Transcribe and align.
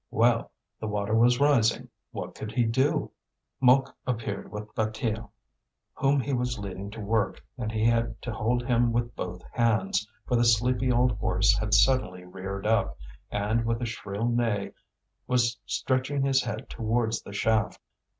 Well! 0.09 0.49
the 0.79 0.87
water 0.87 1.13
was 1.13 1.39
rising; 1.39 1.87
what 2.09 2.33
could 2.33 2.51
he 2.53 2.63
do? 2.63 3.11
Mouque 3.61 3.95
appeared 4.07 4.51
with 4.51 4.73
Bataille, 4.73 5.31
whom 5.93 6.19
he 6.19 6.33
was 6.33 6.57
leading 6.57 6.89
to 6.89 6.99
work, 6.99 7.45
and 7.55 7.71
he 7.71 7.85
had 7.85 8.19
to 8.23 8.33
hold 8.33 8.65
him 8.65 8.91
with 8.91 9.15
both 9.15 9.43
hands, 9.53 10.09
for 10.25 10.35
the 10.35 10.43
sleepy 10.43 10.91
old 10.91 11.11
horse 11.19 11.55
had 11.59 11.75
suddenly 11.75 12.23
reared 12.25 12.65
up, 12.65 12.97
and, 13.29 13.63
with 13.63 13.79
a 13.79 13.85
shrill 13.85 14.27
neigh, 14.27 14.71
was 15.27 15.59
stretching 15.67 16.23
his 16.23 16.41
head 16.41 16.67
towards 16.67 17.21
the 17.21 17.31
shaft. 17.31 17.79